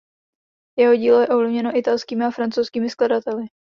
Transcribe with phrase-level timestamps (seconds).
[0.79, 3.45] Jeho dílo je ovlivněno italskými a francouzskými skladateli.